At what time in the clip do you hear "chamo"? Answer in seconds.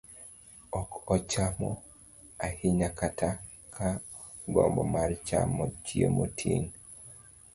5.27-5.63